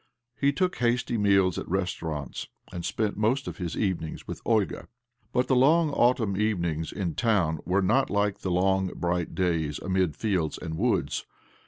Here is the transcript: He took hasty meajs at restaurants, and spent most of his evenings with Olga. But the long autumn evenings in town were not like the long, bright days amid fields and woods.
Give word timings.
He 0.35 0.51
took 0.51 0.77
hasty 0.77 1.15
meajs 1.15 1.59
at 1.59 1.69
restaurants, 1.69 2.47
and 2.73 2.83
spent 2.83 3.17
most 3.17 3.47
of 3.47 3.57
his 3.59 3.77
evenings 3.77 4.27
with 4.27 4.41
Olga. 4.45 4.87
But 5.31 5.45
the 5.47 5.55
long 5.55 5.91
autumn 5.91 6.35
evenings 6.35 6.91
in 6.91 7.13
town 7.13 7.59
were 7.65 7.83
not 7.83 8.09
like 8.09 8.39
the 8.39 8.49
long, 8.49 8.87
bright 8.95 9.35
days 9.35 9.77
amid 9.77 10.15
fields 10.15 10.57
and 10.57 10.75
woods. 10.75 11.27